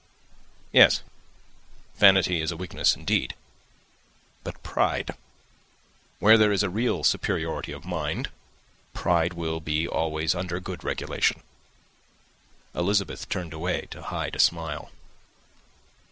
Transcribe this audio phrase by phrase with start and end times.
[0.71, 1.03] "Yes,
[1.97, 3.35] vanity is a weakness indeed.
[4.43, 5.11] But pride
[6.17, 8.29] where there is a real superiority of mind
[8.95, 11.43] pride will be always under good regulation."
[12.73, 14.89] Elizabeth turned away to hide a smile.